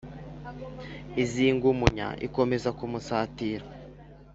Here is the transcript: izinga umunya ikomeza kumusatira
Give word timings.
izinga 1.23 1.65
umunya 1.73 2.07
ikomeza 2.27 2.69
kumusatira 2.77 3.65